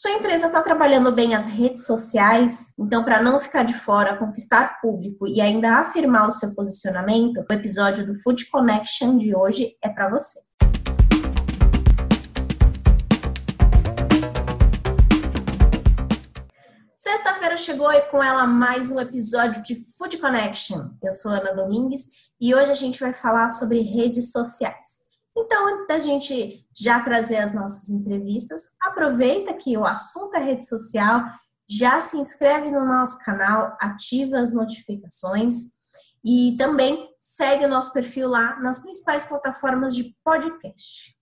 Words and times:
Sua 0.00 0.12
empresa 0.12 0.46
está 0.46 0.62
trabalhando 0.62 1.10
bem 1.10 1.34
as 1.34 1.46
redes 1.46 1.84
sociais? 1.84 2.72
Então, 2.78 3.02
para 3.02 3.20
não 3.20 3.40
ficar 3.40 3.64
de 3.64 3.74
fora, 3.74 4.16
conquistar 4.16 4.80
público 4.80 5.26
e 5.26 5.40
ainda 5.40 5.80
afirmar 5.80 6.28
o 6.28 6.30
seu 6.30 6.54
posicionamento, 6.54 7.38
o 7.38 7.52
episódio 7.52 8.06
do 8.06 8.14
Food 8.14 8.48
Connection 8.48 9.18
de 9.18 9.34
hoje 9.34 9.76
é 9.82 9.88
para 9.88 10.08
você. 10.08 10.38
Sexta-feira 16.96 17.56
chegou 17.56 17.92
e 17.92 18.02
com 18.02 18.22
ela 18.22 18.46
mais 18.46 18.92
um 18.92 19.00
episódio 19.00 19.60
de 19.64 19.74
Food 19.96 20.18
Connection. 20.18 20.90
Eu 21.02 21.10
sou 21.10 21.32
Ana 21.32 21.52
Domingues 21.52 22.02
e 22.40 22.54
hoje 22.54 22.70
a 22.70 22.76
gente 22.76 23.00
vai 23.00 23.12
falar 23.12 23.48
sobre 23.48 23.80
redes 23.80 24.30
sociais. 24.30 25.07
Então, 25.40 25.68
antes 25.68 25.86
da 25.86 25.98
gente 26.00 26.66
já 26.76 27.00
trazer 27.00 27.36
as 27.36 27.54
nossas 27.54 27.88
entrevistas, 27.88 28.62
aproveita 28.80 29.54
que 29.54 29.76
o 29.78 29.84
assunto 29.84 30.34
é 30.34 30.42
rede 30.42 30.66
social, 30.66 31.22
já 31.68 32.00
se 32.00 32.16
inscreve 32.16 32.72
no 32.72 32.84
nosso 32.84 33.22
canal, 33.24 33.76
ativa 33.80 34.38
as 34.38 34.52
notificações 34.52 35.54
e 36.24 36.56
também 36.58 37.08
segue 37.20 37.64
o 37.64 37.68
nosso 37.68 37.92
perfil 37.92 38.28
lá 38.28 38.58
nas 38.60 38.80
principais 38.80 39.24
plataformas 39.24 39.94
de 39.94 40.12
podcast. 40.24 41.16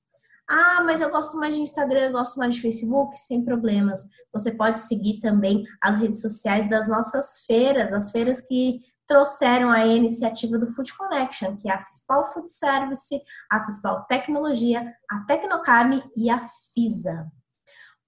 Ah, 0.49 0.83
mas 0.85 1.01
eu 1.01 1.11
gosto 1.11 1.37
mais 1.39 1.55
de 1.55 1.61
Instagram, 1.61 2.07
eu 2.07 2.13
gosto 2.13 2.39
mais 2.39 2.55
de 2.55 2.63
Facebook, 2.63 3.21
sem 3.21 3.45
problemas. 3.45 4.01
Você 4.33 4.53
pode 4.53 4.79
seguir 4.79 5.21
também 5.21 5.65
as 5.83 5.99
redes 5.99 6.23
sociais 6.23 6.71
das 6.71 6.89
nossas 6.89 7.45
feiras, 7.47 7.93
as 7.93 8.13
feiras 8.13 8.41
que 8.41 8.79
trouxeram 9.07 9.71
a 9.71 9.87
iniciativa 9.87 10.59
do 10.59 10.69
Food 10.69 10.97
Connection, 10.97 11.57
que 11.57 11.69
é 11.69 11.73
a 11.73 11.85
Fispal 11.85 12.27
Food 12.33 12.51
Service, 12.51 13.21
a 13.51 13.65
Fispal 13.65 14.05
Tecnologia, 14.07 14.95
a 15.11 15.21
Tecnocarne 15.21 16.03
e 16.17 16.29
a 16.29 16.43
FISA. 16.75 17.31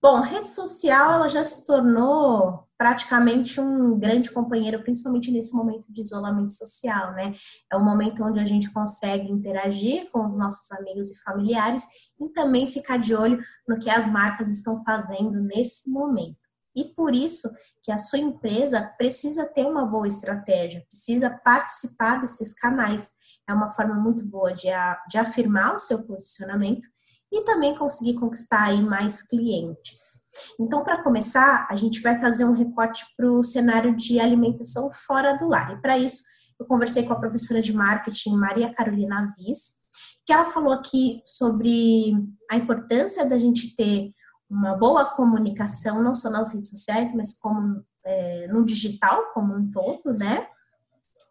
Bom, 0.01 0.21
rede 0.21 0.49
social 0.49 1.13
ela 1.13 1.29
já 1.29 1.43
se 1.43 1.67
tornou 1.67 2.69
praticamente 2.79 3.61
um 3.61 3.99
grande 3.99 4.31
companheiro, 4.31 4.81
principalmente 4.81 5.29
nesse 5.33 5.53
momento 5.53 5.93
de 5.93 6.01
isolamento 6.01 6.53
social, 6.53 7.13
né? 7.15 7.33
É 7.71 7.77
um 7.77 7.85
momento 7.85 8.23
onde 8.23 8.39
a 8.39 8.45
gente 8.45 8.73
consegue 8.73 9.29
interagir 9.29 10.09
com 10.13 10.25
os 10.25 10.37
nossos 10.37 10.71
amigos 10.71 11.11
e 11.11 11.21
familiares 11.21 11.85
e 12.21 12.29
também 12.29 12.69
ficar 12.69 12.99
de 12.99 13.13
olho 13.13 13.43
no 13.67 13.77
que 13.81 13.91
as 13.91 14.09
marcas 14.09 14.49
estão 14.49 14.85
fazendo 14.85 15.43
nesse 15.43 15.91
momento. 15.91 16.48
E 16.75 16.85
por 16.85 17.15
isso 17.15 17.51
que 17.83 17.91
a 17.91 17.99
sua 17.99 18.19
empresa 18.19 18.95
precisa 18.97 19.47
ter 19.47 19.67
uma 19.67 19.85
boa 19.85 20.07
estratégia, 20.07 20.85
precisa 20.89 21.31
participar 21.45 22.21
desses 22.21 22.55
canais. 22.55 23.11
É 23.49 23.53
uma 23.53 23.71
forma 23.71 23.95
muito 23.95 24.25
boa 24.25 24.53
de, 24.53 24.69
de 25.09 25.19
afirmar 25.19 25.75
o 25.75 25.79
seu 25.79 26.05
posicionamento 26.05 26.87
e 27.33 27.45
também 27.45 27.77
conseguir 27.77 28.15
conquistar 28.15 28.65
aí 28.65 28.83
mais 28.83 29.23
clientes. 29.23 30.23
Então, 30.59 30.83
para 30.83 31.03
começar, 31.03 31.67
a 31.71 31.77
gente 31.77 32.01
vai 32.01 32.19
fazer 32.19 32.45
um 32.45 32.55
recorte 32.55 33.05
para 33.17 33.31
o 33.31 33.43
cenário 33.43 33.95
de 33.95 34.19
alimentação 34.19 34.91
fora 34.91 35.37
do 35.37 35.49
lar. 35.49 35.73
E 35.73 35.81
para 35.81 35.99
isso, 35.99 36.23
eu 36.59 36.67
conversei 36.67 37.05
com 37.05 37.13
a 37.13 37.21
professora 37.21 37.61
de 37.61 37.73
marketing 37.73 38.37
Maria 38.37 38.73
Carolina 38.73 39.33
Viz, 39.37 39.79
que 40.27 40.33
ela 40.33 40.45
falou 40.45 40.73
aqui 40.73 41.23
sobre 41.25 42.13
a 42.51 42.57
importância 42.57 43.27
da 43.27 43.39
gente 43.39 43.75
ter 43.77 44.13
uma 44.51 44.75
boa 44.75 45.05
comunicação, 45.05 46.03
não 46.03 46.15
só 46.15 46.31
nas 46.31 46.53
redes 46.55 46.71
sociais, 46.71 47.15
mas 47.15 47.39
como 47.39 47.85
é, 48.05 48.49
no 48.49 48.65
digital 48.65 49.31
como 49.35 49.55
um 49.55 49.71
todo, 49.71 50.15
né? 50.15 50.49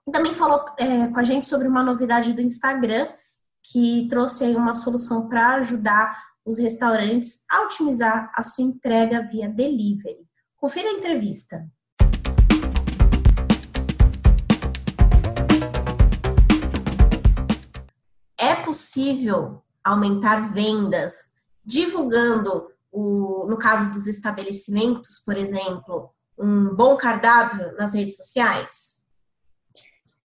E 0.08 0.12
também 0.12 0.34
falou 0.34 0.64
é, 0.78 1.08
com 1.08 1.20
a 1.20 1.24
gente 1.24 1.48
sobre 1.48 1.68
uma 1.68 1.84
novidade 1.84 2.34
do 2.34 2.42
Instagram, 2.42 3.10
que 3.64 4.08
trouxe 4.10 4.44
aí 4.44 4.56
uma 4.56 4.74
solução 4.74 5.28
para 5.28 5.56
ajudar 5.56 6.16
os 6.46 6.60
restaurantes 6.60 7.44
a 7.50 7.64
otimizar 7.64 8.32
a 8.34 8.44
sua 8.44 8.64
entrega 8.64 9.24
via 9.24 9.50
delivery. 9.50 10.26
Confira 10.56 10.88
a 10.88 10.94
entrevista. 10.94 11.68
É 18.40 18.56
possível 18.64 19.64
aumentar 19.84 20.54
vendas 20.54 21.34
divulgando 21.66 22.68
o, 22.98 23.46
no 23.48 23.58
caso 23.58 23.92
dos 23.92 24.08
estabelecimentos, 24.08 25.20
por 25.20 25.38
exemplo, 25.38 26.10
um 26.36 26.74
bom 26.74 26.98
cardápio 26.98 27.76
nas 27.78 27.94
redes 27.94 28.18
sociais? 28.18 29.06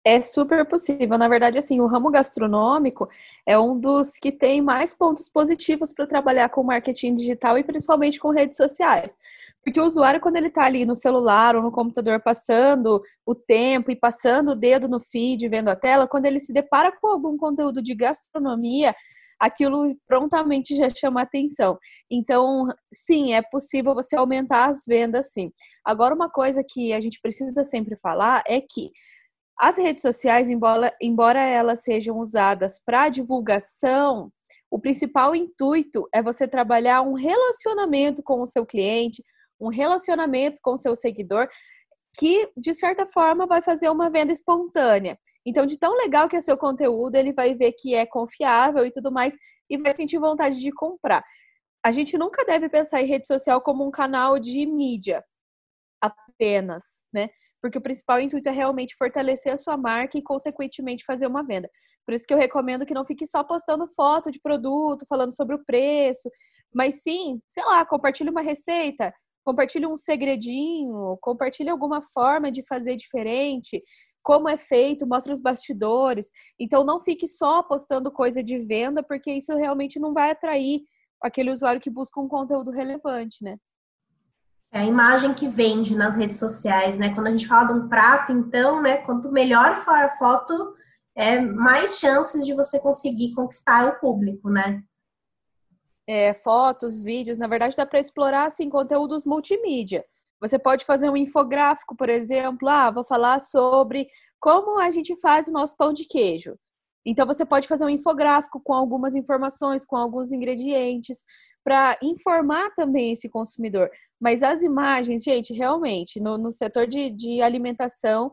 É 0.03 0.21
super 0.22 0.66
possível. 0.66 1.19
Na 1.19 1.28
verdade, 1.28 1.59
assim, 1.59 1.81
o 1.81 1.87
ramo 1.87 2.11
gastronômico 2.11 3.09
é 3.47 3.59
um 3.59 3.78
dos 3.78 4.12
que 4.12 4.32
tem 4.32 4.62
mais 4.62 4.94
pontos 4.94 5.28
positivos 5.28 5.93
para 5.93 6.06
trabalhar 6.06 6.49
com 6.49 6.62
marketing 6.62 7.12
digital 7.12 7.59
e 7.59 7.62
principalmente 7.62 8.19
com 8.19 8.31
redes 8.31 8.56
sociais. 8.56 9.16
Porque 9.62 9.78
o 9.78 9.84
usuário, 9.84 10.21
quando 10.21 10.37
ele 10.37 10.49
está 10.49 10.65
ali 10.65 10.87
no 10.87 10.97
celular 10.97 11.55
ou 11.55 11.62
no 11.62 11.71
computador 11.71 12.21
passando 12.21 13.03
o 13.25 13.34
tempo 13.34 13.93
e 13.93 13.97
passando 13.97 14.53
o 14.53 14.56
dedo 14.56 14.88
no 14.88 14.99
feed, 14.99 15.47
vendo 15.49 15.69
a 15.69 15.77
tela, 15.77 16.09
quando 16.09 16.25
ele 16.25 16.41
se 16.41 16.55
depara 16.55 16.91
com 16.91 17.06
algum 17.06 17.37
conteúdo 17.37 17.82
de 17.82 17.94
gastronomia, 17.94 18.97
aquilo 19.43 19.97
prontamente 20.07 20.77
já 20.77 20.89
chama 20.89 21.23
atenção. 21.23 21.77
Então, 22.09 22.69
sim, 22.95 23.35
é 23.35 23.43
possível 23.43 23.93
você 23.93 24.15
aumentar 24.15 24.69
as 24.69 24.85
vendas, 24.87 25.33
sim. 25.33 25.51
Agora, 25.85 26.15
uma 26.15 26.31
coisa 26.31 26.63
que 26.63 26.93
a 26.93 27.01
gente 27.01 27.19
precisa 27.21 27.65
sempre 27.65 27.97
falar 27.97 28.45
é 28.47 28.61
que 28.61 28.93
as 29.59 29.77
redes 29.79 30.03
sociais, 30.03 30.49
embora, 30.49 30.95
embora 31.03 31.41
elas 31.41 31.83
sejam 31.83 32.19
usadas 32.19 32.81
para 32.87 33.09
divulgação, 33.09 34.31
o 34.71 34.79
principal 34.79 35.35
intuito 35.35 36.09
é 36.15 36.23
você 36.23 36.47
trabalhar 36.47 37.03
um 37.03 37.15
relacionamento 37.15 38.23
com 38.23 38.43
o 38.43 38.47
seu 38.47 38.65
cliente, 38.65 39.25
um 39.61 39.71
relacionamento 39.71 40.61
com 40.63 40.75
o 40.75 40.79
seu 40.79 40.95
seguidor, 40.95 41.49
que 42.17 42.50
de 42.56 42.75
certa 42.75 43.06
forma 43.06 43.47
vai 43.47 43.62
fazer 43.62 43.89
uma 43.89 44.11
venda 44.11 44.33
espontânea. 44.33 45.19
Então, 45.47 45.65
de 45.65 45.78
tão 45.78 45.95
legal 45.97 46.28
que 46.28 46.37
é 46.37 46.41
seu 46.41 46.56
conteúdo, 46.56 47.17
ele 47.17 47.33
vai 47.33 47.55
ver 47.55 47.73
que 47.73 47.95
é 47.95 48.05
confiável 48.05 48.84
e 48.84 48.91
tudo 48.91 49.11
mais 49.11 49.37
e 49.69 49.78
vai 49.78 49.95
sentir 49.95 50.19
vontade 50.19 50.61
de 50.61 50.71
comprar. 50.73 51.25
A 51.84 51.91
gente 51.91 52.19
nunca 52.19 52.45
deve 52.45 52.69
pensar 52.69 53.00
em 53.00 53.06
rede 53.06 53.27
social 53.27 53.61
como 53.61 53.87
um 53.87 53.91
canal 53.91 54.39
de 54.39 54.67
mídia 54.67 55.25
apenas, 56.00 57.03
né? 57.12 57.31
porque 57.62 57.78
o 57.78 57.81
principal 57.81 58.21
intuito 58.21 58.49
é 58.49 58.53
realmente 58.53 58.97
fortalecer 58.97 59.53
a 59.53 59.56
sua 59.56 59.77
marca 59.77 60.19
e, 60.19 60.23
consequentemente, 60.23 61.05
fazer 61.05 61.29
uma 61.29 61.44
venda. 61.44 61.71
Por 62.05 62.12
isso 62.12 62.27
que 62.27 62.34
eu 62.34 62.39
recomendo 62.39 62.84
que 62.84 62.93
não 62.93 63.05
fique 63.05 63.25
só 63.25 63.44
postando 63.44 63.87
foto 63.87 64.33
de 64.33 64.41
produto, 64.41 65.06
falando 65.09 65.33
sobre 65.33 65.55
o 65.55 65.65
preço, 65.65 66.29
mas 66.75 67.03
sim, 67.03 67.41
sei 67.47 67.65
lá, 67.65 67.87
compartilhe 67.87 68.31
uma 68.31 68.43
receita, 68.43 69.15
compartilhe 69.45 69.87
um 69.87 69.97
segredinho, 69.97 71.17
compartilhe 71.21 71.69
alguma 71.69 72.01
forma 72.03 72.51
de 72.51 72.65
fazer 72.67 72.97
diferente, 72.97 73.83
como 74.23 74.49
é 74.49 74.57
feito, 74.57 75.07
mostre 75.07 75.33
os 75.33 75.41
bastidores. 75.41 76.31
Então, 76.59 76.85
não 76.85 77.01
fique 77.01 77.27
só 77.27 77.63
postando 77.63 78.11
coisa 78.11 78.43
de 78.43 78.59
venda, 78.59 79.03
porque 79.03 79.33
isso 79.33 79.55
realmente 79.57 79.99
não 79.99 80.13
vai 80.13 80.31
atrair 80.31 80.83
aquele 81.23 81.51
usuário 81.51 81.81
que 81.81 81.91
busca 81.91 82.21
um 82.21 82.29
conteúdo 82.29 82.71
relevante, 82.71 83.43
né? 83.43 83.57
É 84.75 84.81
a 84.81 84.87
imagem 84.87 85.35
que 85.35 85.47
vende 85.47 85.95
nas 85.95 86.17
redes 86.17 86.39
sociais, 86.39 86.97
né? 86.97 87.15
Quando 87.15 87.27
a 87.27 87.31
gente 87.31 87.47
fala 87.47 87.67
de 87.67 87.79
um 87.79 87.89
prato, 87.89 88.33
então, 88.33 88.81
né? 88.81 88.99
Quanto 88.99 89.31
melhor 89.31 89.77
for 89.85 89.95
a 89.95 90.09
foto, 90.17 90.75
é 91.15 91.41
mais 91.41 91.99
chances 91.99 92.47
de 92.47 92.55
você 92.55 92.81
conseguir 92.81 93.35
conquistar 93.35 93.87
o 93.87 94.01
público, 94.01 94.49
né? 94.49 94.83
É, 96.07 96.35
fotos, 96.35 97.03
vídeos, 97.03 97.39
na 97.39 97.47
verdade 97.47 97.77
dá 97.77 97.87
para 97.87 98.01
explorar 98.01 98.47
assim 98.47 98.69
conteúdos 98.69 99.25
multimídia. 99.25 100.05
Você 100.41 100.59
pode 100.59 100.85
fazer 100.85 101.09
um 101.09 101.17
infográfico, 101.17 101.95
por 101.97 102.09
exemplo, 102.09 102.69
ah, 102.69 102.91
vou 102.91 103.05
falar 103.05 103.41
sobre 103.41 104.09
como 104.41 104.81
a 104.81 104.91
gente 104.91 105.15
faz 105.21 105.47
o 105.47 105.53
nosso 105.53 105.77
pão 105.77 105.93
de 105.93 106.05
queijo. 106.05 106.57
Então 107.07 107.27
você 107.27 107.45
pode 107.45 107.69
fazer 107.69 107.85
um 107.85 107.89
infográfico 107.89 108.61
com 108.61 108.73
algumas 108.73 109.15
informações, 109.15 109.85
com 109.85 109.97
alguns 109.97 110.33
ingredientes 110.33 111.25
para 111.65 111.97
informar 112.03 112.71
também 112.75 113.12
esse 113.12 113.29
consumidor. 113.29 113.89
Mas 114.21 114.43
as 114.43 114.62
imagens, 114.62 115.23
gente, 115.23 115.53
realmente, 115.53 116.21
no, 116.21 116.37
no 116.37 116.50
setor 116.50 116.87
de, 116.87 117.11
de 117.11 117.41
alimentação, 117.41 118.32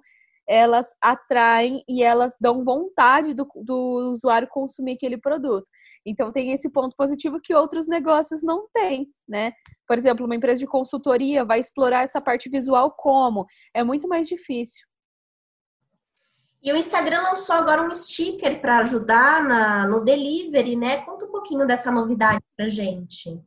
elas 0.50 0.88
atraem 1.00 1.84
e 1.88 2.02
elas 2.02 2.36
dão 2.42 2.64
vontade 2.64 3.36
do, 3.36 3.48
do 3.64 4.10
usuário 4.12 4.48
consumir 4.50 4.94
aquele 4.94 5.16
produto. 5.16 5.70
Então 6.04 6.32
tem 6.32 6.52
esse 6.52 6.72
ponto 6.72 6.96
positivo 6.98 7.40
que 7.40 7.54
outros 7.54 7.88
negócios 7.88 8.42
não 8.42 8.68
têm, 8.74 9.08
né? 9.28 9.54
Por 9.88 9.96
exemplo, 9.96 10.26
uma 10.26 10.36
empresa 10.36 10.60
de 10.60 10.66
consultoria 10.66 11.46
vai 11.46 11.60
explorar 11.60 12.02
essa 12.02 12.20
parte 12.20 12.50
visual 12.50 12.92
como? 12.98 13.46
É 13.76 13.84
muito 13.84 14.08
mais 14.08 14.28
difícil. 14.28 14.88
E 16.64 16.74
o 16.74 16.76
Instagram 16.76 17.22
lançou 17.22 17.56
agora 17.56 17.84
um 17.84 17.94
sticker 17.94 18.60
para 18.60 18.80
ajudar 18.80 19.44
na, 19.44 19.88
no 19.88 20.04
delivery, 20.04 20.76
né? 20.76 20.98
Conta 21.04 21.26
um 21.26 21.32
pouquinho 21.32 21.66
dessa 21.66 21.92
novidade 21.92 22.42
para 22.58 22.68
gente. 22.68 23.40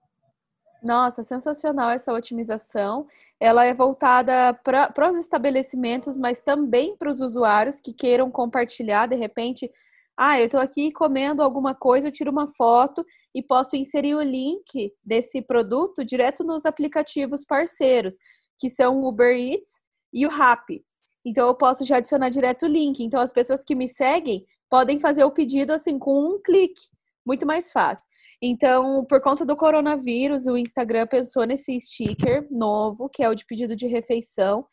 Nossa, 0.82 1.22
sensacional 1.22 1.90
essa 1.90 2.12
otimização. 2.12 3.06
Ela 3.38 3.64
é 3.64 3.72
voltada 3.72 4.52
para 4.64 5.08
os 5.10 5.16
estabelecimentos, 5.16 6.18
mas 6.18 6.42
também 6.42 6.96
para 6.96 7.08
os 7.10 7.20
usuários 7.20 7.80
que 7.80 7.92
queiram 7.92 8.30
compartilhar, 8.30 9.06
de 9.06 9.16
repente, 9.16 9.70
Ah, 10.16 10.38
eu 10.38 10.44
estou 10.46 10.60
aqui 10.60 10.92
comendo 10.92 11.42
alguma 11.42 11.74
coisa, 11.74 12.08
eu 12.08 12.12
tiro 12.12 12.30
uma 12.30 12.46
foto 12.46 13.04
e 13.34 13.42
posso 13.42 13.76
inserir 13.76 14.14
o 14.14 14.20
link 14.22 14.92
desse 15.04 15.40
produto 15.42 16.04
direto 16.04 16.44
nos 16.44 16.66
aplicativos 16.66 17.44
parceiros, 17.46 18.16
que 18.58 18.68
são 18.70 19.00
o 19.00 19.08
Uber 19.08 19.34
Eats 19.36 19.80
e 20.12 20.26
o 20.26 20.30
Rappi. 20.30 20.84
Então 21.24 21.48
eu 21.48 21.54
posso 21.54 21.84
já 21.84 21.96
adicionar 21.96 22.28
direto 22.28 22.64
o 22.64 22.68
link. 22.68 23.00
Então 23.02 23.20
as 23.20 23.32
pessoas 23.32 23.64
que 23.64 23.74
me 23.74 23.88
seguem 23.88 24.44
podem 24.68 24.98
fazer 25.00 25.24
o 25.24 25.30
pedido 25.30 25.72
assim 25.72 25.98
com 25.98 26.14
um 26.34 26.40
clique, 26.42 26.82
muito 27.26 27.46
mais 27.46 27.72
fácil. 27.72 28.06
Então, 28.42 29.04
por 29.04 29.20
conta 29.20 29.46
do 29.46 29.56
coronavírus, 29.56 30.48
o 30.48 30.56
Instagram 30.56 31.06
pensou 31.06 31.44
nesse 31.44 31.78
sticker 31.78 32.46
novo, 32.50 33.08
que 33.08 33.22
é 33.22 33.28
o 33.28 33.34
de 33.36 33.46
pedido 33.46 33.76
de 33.76 33.86
refeição, 33.86 34.66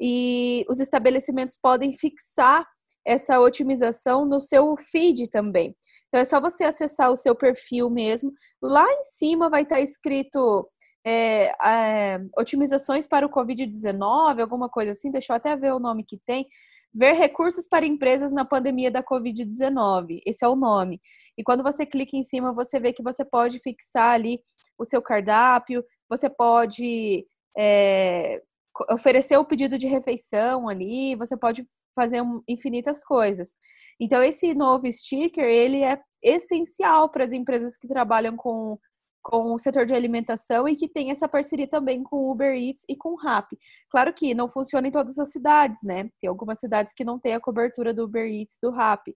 e 0.00 0.64
os 0.68 0.80
estabelecimentos 0.80 1.56
podem 1.56 1.96
fixar 1.96 2.66
essa 3.06 3.40
otimização 3.40 4.24
no 4.24 4.40
seu 4.40 4.74
feed 4.76 5.28
também. 5.28 5.76
Então 6.08 6.20
é 6.20 6.24
só 6.24 6.40
você 6.40 6.64
acessar 6.64 7.10
o 7.10 7.16
seu 7.16 7.34
perfil 7.34 7.88
mesmo. 7.88 8.32
Lá 8.60 8.84
em 8.84 9.02
cima 9.04 9.48
vai 9.48 9.62
estar 9.62 9.80
escrito 9.80 10.68
é, 11.04 11.52
é, 11.64 12.20
otimizações 12.38 13.06
para 13.06 13.26
o 13.26 13.30
Covid-19, 13.30 14.40
alguma 14.40 14.68
coisa 14.68 14.92
assim. 14.92 15.10
Deixa 15.10 15.32
eu 15.32 15.36
até 15.36 15.56
ver 15.56 15.72
o 15.72 15.80
nome 15.80 16.04
que 16.04 16.18
tem. 16.24 16.46
Ver 16.94 17.12
recursos 17.12 17.66
para 17.66 17.86
empresas 17.86 18.32
na 18.32 18.44
pandemia 18.44 18.90
da 18.90 19.02
Covid-19. 19.02 20.20
Esse 20.26 20.44
é 20.44 20.48
o 20.48 20.56
nome. 20.56 21.00
E 21.38 21.42
quando 21.42 21.62
você 21.62 21.86
clica 21.86 22.16
em 22.16 22.22
cima, 22.22 22.52
você 22.52 22.78
vê 22.78 22.92
que 22.92 23.02
você 23.02 23.24
pode 23.24 23.58
fixar 23.60 24.14
ali 24.14 24.40
o 24.78 24.84
seu 24.84 25.00
cardápio, 25.00 25.84
você 26.08 26.28
pode 26.28 27.24
é, 27.58 28.42
oferecer 28.90 29.36
o 29.36 29.44
pedido 29.44 29.78
de 29.78 29.86
refeição 29.86 30.68
ali, 30.68 31.14
você 31.16 31.36
pode 31.36 31.66
fazer 31.94 32.22
infinitas 32.48 33.04
coisas. 33.04 33.54
Então, 34.00 34.22
esse 34.22 34.54
novo 34.54 34.90
sticker, 34.90 35.44
ele 35.44 35.82
é 35.82 36.00
essencial 36.22 37.10
para 37.10 37.24
as 37.24 37.32
empresas 37.32 37.76
que 37.76 37.88
trabalham 37.88 38.36
com, 38.36 38.78
com 39.22 39.54
o 39.54 39.58
setor 39.58 39.86
de 39.86 39.94
alimentação 39.94 40.68
e 40.68 40.76
que 40.76 40.88
tem 40.88 41.10
essa 41.10 41.28
parceria 41.28 41.68
também 41.68 42.02
com 42.02 42.16
o 42.16 42.32
Uber 42.32 42.54
Eats 42.54 42.84
e 42.88 42.96
com 42.96 43.10
o 43.10 43.16
Rappi. 43.16 43.56
Claro 43.88 44.12
que 44.12 44.34
não 44.34 44.48
funciona 44.48 44.88
em 44.88 44.90
todas 44.90 45.18
as 45.18 45.30
cidades, 45.30 45.80
né? 45.84 46.10
Tem 46.18 46.28
algumas 46.28 46.58
cidades 46.58 46.92
que 46.92 47.04
não 47.04 47.18
tem 47.18 47.34
a 47.34 47.40
cobertura 47.40 47.94
do 47.94 48.04
Uber 48.04 48.26
Eats, 48.26 48.58
do 48.60 48.70
Rappi. 48.70 49.14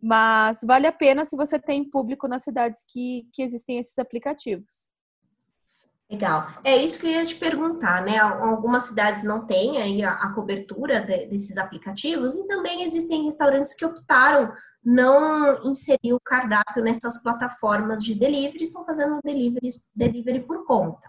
Mas 0.00 0.60
vale 0.64 0.86
a 0.86 0.92
pena 0.92 1.24
se 1.24 1.36
você 1.36 1.58
tem 1.58 1.88
público 1.88 2.28
nas 2.28 2.44
cidades 2.44 2.84
que, 2.88 3.28
que 3.32 3.42
existem 3.42 3.78
esses 3.78 3.98
aplicativos. 3.98 4.88
Legal. 6.10 6.48
É 6.64 6.74
isso 6.74 6.98
que 6.98 7.06
eu 7.06 7.10
ia 7.10 7.26
te 7.26 7.34
perguntar, 7.34 8.02
né? 8.02 8.16
Algumas 8.18 8.84
cidades 8.84 9.22
não 9.22 9.46
têm 9.46 9.76
aí 9.76 10.02
a, 10.02 10.12
a 10.12 10.32
cobertura 10.32 11.02
de, 11.02 11.26
desses 11.26 11.58
aplicativos 11.58 12.34
e 12.34 12.46
também 12.46 12.82
existem 12.82 13.24
restaurantes 13.26 13.74
que 13.74 13.84
optaram 13.84 14.50
não 14.82 15.62
inserir 15.64 16.14
o 16.14 16.20
cardápio 16.20 16.82
nessas 16.82 17.22
plataformas 17.22 18.02
de 18.02 18.14
delivery, 18.14 18.64
estão 18.64 18.86
fazendo 18.86 19.20
delivery, 19.22 19.68
delivery 19.94 20.40
por 20.40 20.64
conta. 20.64 21.06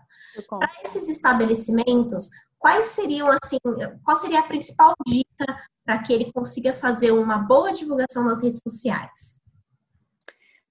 Para 0.50 0.70
esses 0.84 1.08
estabelecimentos, 1.08 2.30
quais 2.58 2.88
seriam 2.88 3.30
assim, 3.30 3.58
qual 4.04 4.18
seria 4.18 4.42
a 4.42 4.48
principal 4.48 4.94
dica 5.08 5.64
para 5.86 6.00
que 6.00 6.12
ele 6.12 6.32
consiga 6.34 6.74
fazer 6.74 7.12
uma 7.12 7.38
boa 7.38 7.72
divulgação 7.72 8.26
nas 8.26 8.44
redes 8.44 8.60
sociais? 8.62 9.40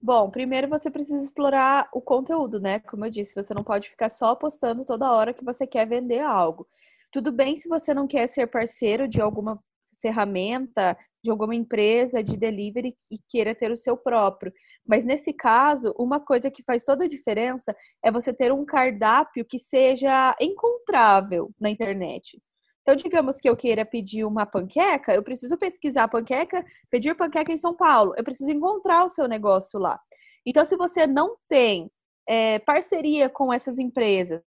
Bom, 0.01 0.29
primeiro 0.29 0.69
você 0.69 0.89
precisa 0.89 1.23
explorar 1.23 1.89
o 1.93 2.01
conteúdo, 2.01 2.59
né? 2.59 2.79
Como 2.79 3.05
eu 3.05 3.09
disse, 3.09 3.35
você 3.35 3.53
não 3.53 3.63
pode 3.63 3.89
ficar 3.89 4.09
só 4.09 4.33
postando 4.35 4.85
toda 4.85 5.11
hora 5.11 5.33
que 5.33 5.43
você 5.43 5.67
quer 5.67 5.87
vender 5.87 6.19
algo. 6.19 6.65
Tudo 7.11 7.31
bem 7.31 7.57
se 7.57 7.67
você 7.67 7.93
não 7.93 8.07
quer 8.07 8.27
ser 8.27 8.47
parceiro 8.47 9.07
de 9.07 9.19
alguma 9.19 9.61
ferramenta, 10.01 10.97
de 11.21 11.29
alguma 11.29 11.53
empresa 11.53 12.23
de 12.23 12.37
delivery 12.37 12.95
e 13.11 13.17
queira 13.27 13.53
ter 13.53 13.71
o 13.71 13.75
seu 13.75 13.97
próprio. 13.97 14.53
Mas 14.87 15.03
nesse 15.03 15.33
caso, 15.33 15.93
uma 15.99 16.19
coisa 16.19 16.49
que 16.49 16.63
faz 16.63 16.85
toda 16.85 17.03
a 17.03 17.07
diferença 17.07 17.75
é 18.01 18.09
você 18.09 18.33
ter 18.33 18.53
um 18.53 18.63
cardápio 18.65 19.43
que 19.45 19.59
seja 19.59 20.33
encontrável 20.39 21.51
na 21.59 21.69
internet. 21.69 22.41
Então, 22.89 22.97
digamos 22.97 23.39
que 23.39 23.47
eu 23.47 23.55
queira 23.55 23.85
pedir 23.85 24.25
uma 24.25 24.47
panqueca, 24.47 25.13
eu 25.13 25.21
preciso 25.21 25.55
pesquisar 25.59 26.07
panqueca, 26.07 26.65
pedir 26.89 27.15
panqueca 27.15 27.53
em 27.53 27.57
São 27.57 27.75
Paulo. 27.75 28.15
Eu 28.17 28.23
preciso 28.23 28.49
encontrar 28.49 29.05
o 29.05 29.09
seu 29.09 29.27
negócio 29.27 29.79
lá. 29.79 29.99
Então, 30.43 30.65
se 30.65 30.75
você 30.75 31.05
não 31.05 31.37
tem 31.47 31.91
é, 32.27 32.57
parceria 32.57 33.29
com 33.29 33.53
essas 33.53 33.77
empresas 33.77 34.41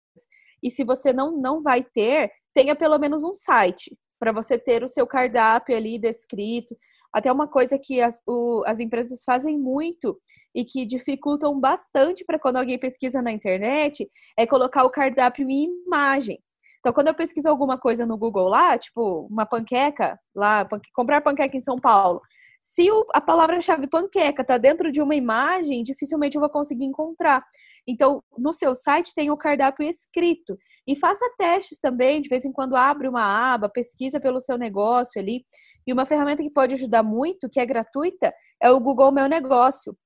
e 0.60 0.68
se 0.68 0.82
você 0.82 1.12
não, 1.12 1.36
não 1.40 1.62
vai 1.62 1.84
ter, 1.84 2.32
tenha 2.52 2.74
pelo 2.74 2.98
menos 2.98 3.22
um 3.22 3.32
site 3.32 3.96
para 4.18 4.32
você 4.32 4.58
ter 4.58 4.82
o 4.82 4.88
seu 4.88 5.06
cardápio 5.06 5.76
ali 5.76 5.96
descrito. 5.96 6.76
Até 7.12 7.30
uma 7.30 7.46
coisa 7.46 7.78
que 7.78 8.00
as, 8.00 8.20
o, 8.26 8.64
as 8.66 8.80
empresas 8.80 9.22
fazem 9.22 9.56
muito 9.56 10.20
e 10.52 10.64
que 10.64 10.84
dificultam 10.84 11.60
bastante 11.60 12.24
para 12.24 12.40
quando 12.40 12.56
alguém 12.56 12.76
pesquisa 12.76 13.22
na 13.22 13.30
internet 13.30 14.10
é 14.36 14.44
colocar 14.48 14.82
o 14.82 14.90
cardápio 14.90 15.48
em 15.48 15.68
imagem. 15.86 16.42
Então, 16.82 16.92
quando 16.92 17.06
eu 17.06 17.14
pesquiso 17.14 17.48
alguma 17.48 17.78
coisa 17.78 18.04
no 18.04 18.18
Google 18.18 18.48
lá, 18.48 18.76
tipo 18.76 19.28
uma 19.30 19.46
panqueca, 19.46 20.18
lá, 20.34 20.64
panque... 20.64 20.90
comprar 20.92 21.20
panqueca 21.20 21.56
em 21.56 21.60
São 21.60 21.78
Paulo, 21.78 22.20
se 22.60 22.90
o, 22.90 23.06
a 23.14 23.20
palavra-chave 23.20 23.86
panqueca 23.86 24.42
está 24.42 24.58
dentro 24.58 24.90
de 24.90 25.00
uma 25.00 25.14
imagem, 25.14 25.84
dificilmente 25.84 26.36
eu 26.36 26.40
vou 26.40 26.50
conseguir 26.50 26.84
encontrar. 26.84 27.44
Então, 27.86 28.20
no 28.36 28.52
seu 28.52 28.74
site 28.74 29.14
tem 29.14 29.30
o 29.30 29.36
cardápio 29.36 29.88
escrito. 29.88 30.58
E 30.86 30.96
faça 30.96 31.24
testes 31.38 31.78
também, 31.78 32.20
de 32.20 32.28
vez 32.28 32.44
em 32.44 32.52
quando 32.52 32.74
abre 32.74 33.08
uma 33.08 33.54
aba, 33.54 33.68
pesquisa 33.68 34.20
pelo 34.20 34.40
seu 34.40 34.58
negócio 34.58 35.20
ali. 35.20 35.44
E 35.86 35.92
uma 35.92 36.04
ferramenta 36.04 36.42
que 36.42 36.50
pode 36.50 36.74
ajudar 36.74 37.04
muito, 37.04 37.48
que 37.48 37.60
é 37.60 37.66
gratuita, 37.66 38.34
é 38.60 38.70
o 38.70 38.80
Google 38.80 39.12
Meu 39.12 39.28
Negócio. 39.28 39.96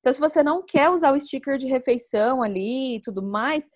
Então, 0.00 0.12
se 0.12 0.20
você 0.20 0.42
não 0.42 0.62
quer 0.64 0.88
usar 0.88 1.12
o 1.12 1.20
sticker 1.20 1.58
de 1.58 1.66
refeição 1.66 2.42
ali 2.42 2.96
e 2.96 3.00
tudo 3.00 3.22
mais, 3.22 3.68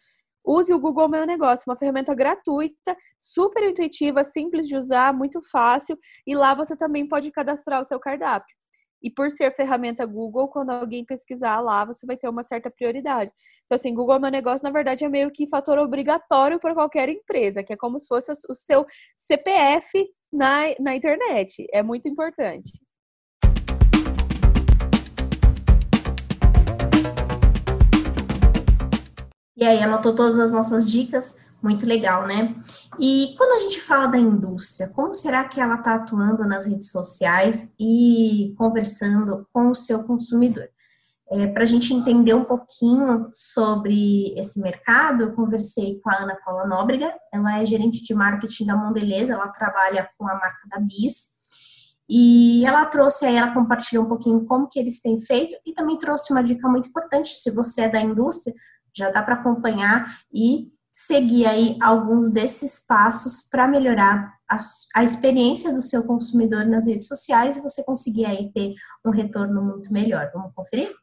Use 0.44 0.72
o 0.72 0.78
Google 0.78 1.08
Meu 1.08 1.26
Negócio, 1.26 1.64
uma 1.68 1.76
ferramenta 1.76 2.14
gratuita, 2.14 2.96
super 3.20 3.62
intuitiva, 3.62 4.24
simples 4.24 4.66
de 4.66 4.76
usar, 4.76 5.12
muito 5.12 5.40
fácil, 5.50 5.96
e 6.26 6.34
lá 6.34 6.54
você 6.54 6.76
também 6.76 7.06
pode 7.06 7.30
cadastrar 7.30 7.80
o 7.80 7.84
seu 7.84 8.00
cardápio. 8.00 8.56
E 9.02 9.10
por 9.10 9.30
ser 9.30 9.52
ferramenta 9.52 10.06
Google, 10.06 10.48
quando 10.48 10.70
alguém 10.70 11.04
pesquisar 11.04 11.60
lá, 11.60 11.84
você 11.84 12.06
vai 12.06 12.16
ter 12.16 12.28
uma 12.28 12.44
certa 12.44 12.70
prioridade. 12.70 13.32
Então, 13.64 13.74
assim, 13.74 13.92
Google 13.92 14.20
Meu 14.20 14.30
Negócio, 14.30 14.64
na 14.64 14.70
verdade, 14.70 15.04
é 15.04 15.08
meio 15.08 15.30
que 15.30 15.48
fator 15.48 15.78
obrigatório 15.78 16.60
para 16.60 16.74
qualquer 16.74 17.08
empresa, 17.08 17.64
que 17.64 17.72
é 17.72 17.76
como 17.76 17.98
se 17.98 18.06
fosse 18.06 18.30
o 18.48 18.54
seu 18.54 18.86
CPF 19.16 20.08
na, 20.32 20.62
na 20.78 20.94
internet. 20.94 21.66
É 21.72 21.82
muito 21.82 22.08
importante. 22.08 22.70
E 29.62 29.64
aí, 29.64 29.80
anotou 29.80 30.12
todas 30.12 30.40
as 30.40 30.50
nossas 30.50 30.90
dicas, 30.90 31.36
muito 31.62 31.86
legal, 31.86 32.26
né? 32.26 32.52
E 32.98 33.32
quando 33.38 33.52
a 33.52 33.60
gente 33.60 33.80
fala 33.80 34.08
da 34.08 34.18
indústria, 34.18 34.88
como 34.88 35.14
será 35.14 35.44
que 35.44 35.60
ela 35.60 35.76
está 35.76 35.94
atuando 35.94 36.44
nas 36.44 36.66
redes 36.66 36.90
sociais 36.90 37.72
e 37.78 38.56
conversando 38.58 39.46
com 39.52 39.70
o 39.70 39.74
seu 39.76 40.02
consumidor? 40.02 40.68
É, 41.30 41.46
Para 41.46 41.62
a 41.62 41.66
gente 41.66 41.94
entender 41.94 42.34
um 42.34 42.42
pouquinho 42.42 43.28
sobre 43.30 44.36
esse 44.36 44.60
mercado, 44.60 45.22
eu 45.22 45.32
conversei 45.32 46.00
com 46.00 46.10
a 46.10 46.16
Ana 46.16 46.36
Paula 46.44 46.66
Nóbrega, 46.66 47.14
ela 47.32 47.62
é 47.62 47.64
gerente 47.64 48.02
de 48.02 48.14
marketing 48.14 48.66
da 48.66 48.76
Mondeleza, 48.76 49.34
ela 49.34 49.46
trabalha 49.46 50.10
com 50.18 50.26
a 50.26 50.34
marca 50.34 50.68
da 50.68 50.80
Bis, 50.80 51.28
e 52.08 52.66
ela 52.66 52.84
trouxe 52.86 53.26
aí, 53.26 53.36
ela 53.36 53.54
compartilhou 53.54 54.06
um 54.06 54.08
pouquinho 54.08 54.44
como 54.44 54.68
que 54.68 54.80
eles 54.80 55.00
têm 55.00 55.20
feito 55.20 55.56
e 55.64 55.72
também 55.72 55.96
trouxe 55.96 56.32
uma 56.32 56.42
dica 56.42 56.68
muito 56.68 56.88
importante, 56.88 57.28
se 57.28 57.48
você 57.52 57.82
é 57.82 57.88
da 57.88 58.00
indústria, 58.00 58.52
já 58.94 59.10
dá 59.10 59.22
para 59.22 59.34
acompanhar 59.34 60.18
e 60.32 60.72
seguir 60.94 61.46
aí 61.46 61.78
alguns 61.80 62.30
desses 62.30 62.84
passos 62.86 63.48
para 63.50 63.66
melhorar 63.66 64.34
a, 64.48 64.58
a, 64.94 65.02
experiência 65.02 65.72
do 65.72 65.80
seu 65.80 66.04
consumidor 66.04 66.66
nas 66.66 66.86
redes 66.86 67.08
sociais 67.08 67.56
e 67.56 67.62
você 67.62 67.82
conseguir 67.82 68.26
aí 68.26 68.52
ter 68.52 68.74
um 69.04 69.10
retorno 69.10 69.62
muito 69.62 69.92
melhor. 69.92 70.30
Vamos 70.34 70.52
conferir? 70.54 70.94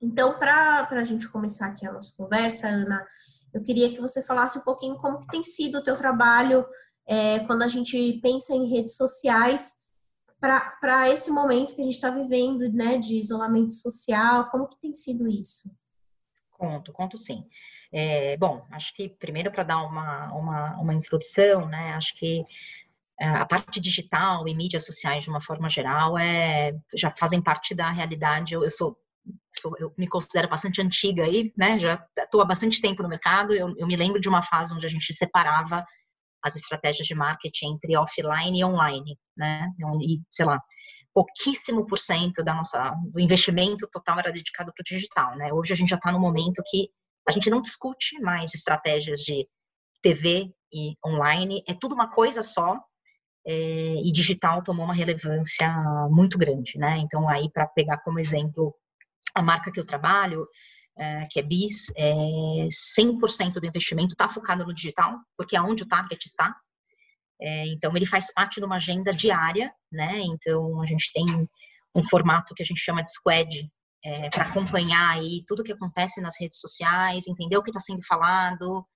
Então, 0.00 0.38
para 0.38 0.88
a 0.90 1.04
gente 1.04 1.28
começar 1.28 1.66
aqui 1.66 1.86
a 1.86 1.92
nossa 1.92 2.10
conversa, 2.16 2.68
Ana, 2.68 3.04
eu 3.52 3.60
queria 3.60 3.92
que 3.92 4.00
você 4.00 4.22
falasse 4.22 4.58
um 4.58 4.62
pouquinho 4.62 4.96
como 4.96 5.20
que 5.20 5.28
tem 5.28 5.42
sido 5.42 5.78
o 5.78 5.82
teu 5.82 5.94
trabalho 5.94 6.64
é, 7.06 7.40
quando 7.40 7.62
a 7.62 7.68
gente 7.68 8.18
pensa 8.22 8.54
em 8.54 8.68
redes 8.68 8.96
sociais 8.96 9.74
para 10.80 11.10
esse 11.10 11.30
momento 11.30 11.74
que 11.74 11.80
a 11.80 11.84
gente 11.84 11.94
está 11.94 12.10
vivendo, 12.10 12.70
né, 12.72 12.98
de 12.98 13.16
isolamento 13.16 13.72
social? 13.72 14.48
Como 14.50 14.68
que 14.68 14.80
tem 14.80 14.94
sido 14.94 15.28
isso? 15.28 15.70
Conto, 16.50 16.92
conto 16.92 17.16
sim. 17.16 17.44
É, 17.92 18.36
bom, 18.36 18.66
acho 18.70 18.94
que 18.94 19.08
primeiro 19.08 19.50
para 19.50 19.62
dar 19.62 19.82
uma, 19.82 20.32
uma, 20.32 20.80
uma 20.80 20.94
introdução, 20.94 21.68
né, 21.68 21.92
acho 21.94 22.14
que 22.16 22.44
é, 23.18 23.26
a 23.26 23.46
parte 23.46 23.80
digital 23.80 24.46
e 24.46 24.54
mídias 24.54 24.84
sociais 24.84 25.24
de 25.24 25.30
uma 25.30 25.40
forma 25.40 25.68
geral 25.68 26.18
é, 26.18 26.72
já 26.94 27.10
fazem 27.10 27.42
parte 27.42 27.74
da 27.74 27.90
realidade. 27.90 28.54
Eu, 28.54 28.62
eu 28.62 28.70
sou, 28.70 28.98
eu 29.78 29.92
me 29.96 30.06
considero 30.06 30.48
bastante 30.48 30.82
antiga 30.82 31.24
aí, 31.24 31.52
né? 31.56 31.78
Já 31.78 32.06
estou 32.18 32.42
há 32.42 32.44
bastante 32.44 32.80
tempo 32.80 33.02
no 33.02 33.08
mercado. 33.08 33.54
Eu, 33.54 33.74
eu 33.78 33.86
me 33.86 33.96
lembro 33.96 34.20
de 34.20 34.28
uma 34.28 34.42
fase 34.42 34.74
onde 34.74 34.84
a 34.84 34.90
gente 34.90 35.14
separava 35.14 35.84
as 36.46 36.54
estratégias 36.54 37.06
de 37.06 37.14
marketing 37.14 37.74
entre 37.74 37.96
offline 37.96 38.58
e 38.58 38.64
online, 38.64 39.18
né? 39.36 39.68
Então, 39.74 40.00
e, 40.00 40.20
sei 40.30 40.46
lá, 40.46 40.60
pouquíssimo 41.12 41.84
por 41.86 41.98
cento 41.98 42.44
da 42.44 42.54
nossa, 42.54 42.94
do 43.12 43.18
investimento 43.18 43.88
total 43.90 44.20
era 44.20 44.30
dedicado 44.30 44.72
para 44.72 44.82
o 44.82 44.84
digital, 44.84 45.36
né? 45.36 45.52
Hoje 45.52 45.72
a 45.72 45.76
gente 45.76 45.88
já 45.88 45.96
está 45.96 46.12
no 46.12 46.20
momento 46.20 46.62
que 46.70 46.88
a 47.28 47.32
gente 47.32 47.50
não 47.50 47.60
discute 47.60 48.20
mais 48.20 48.54
estratégias 48.54 49.20
de 49.20 49.48
TV 50.00 50.52
e 50.72 50.94
online, 51.04 51.64
é 51.66 51.74
tudo 51.74 51.94
uma 51.94 52.08
coisa 52.10 52.42
só, 52.42 52.78
é, 53.44 53.94
e 54.04 54.12
digital 54.12 54.62
tomou 54.62 54.84
uma 54.84 54.94
relevância 54.94 55.68
muito 56.10 56.38
grande, 56.38 56.78
né? 56.78 56.98
Então, 56.98 57.28
aí, 57.28 57.50
para 57.52 57.66
pegar 57.66 57.98
como 57.98 58.20
exemplo 58.20 58.74
a 59.34 59.42
marca 59.42 59.72
que 59.72 59.80
eu 59.80 59.86
trabalho, 59.86 60.46
é, 60.98 61.26
que 61.30 61.38
é 61.38 61.42
BIS, 61.42 61.92
é 61.96 62.14
100% 62.98 63.54
do 63.54 63.66
investimento 63.66 64.12
está 64.12 64.28
focado 64.28 64.64
no 64.64 64.74
digital, 64.74 65.18
porque 65.36 65.56
é 65.56 65.60
onde 65.60 65.82
o 65.82 65.88
target 65.88 66.24
está. 66.24 66.54
É, 67.40 67.66
então, 67.68 67.94
ele 67.94 68.06
faz 68.06 68.32
parte 68.32 68.60
de 68.60 68.66
uma 68.66 68.76
agenda 68.76 69.12
diária, 69.12 69.72
né? 69.92 70.20
Então, 70.20 70.80
a 70.80 70.86
gente 70.86 71.12
tem 71.12 71.26
um 71.94 72.02
formato 72.02 72.54
que 72.54 72.62
a 72.62 72.66
gente 72.66 72.80
chama 72.80 73.02
de 73.02 73.12
squad, 73.12 73.68
é, 74.04 74.30
para 74.30 74.44
acompanhar 74.44 75.16
aí 75.16 75.42
tudo 75.46 75.64
que 75.64 75.72
acontece 75.72 76.20
nas 76.20 76.36
redes 76.40 76.60
sociais, 76.60 77.26
entender 77.26 77.56
o 77.56 77.62
que 77.62 77.70
está 77.70 77.80
sendo 77.80 78.04
falado, 78.06 78.86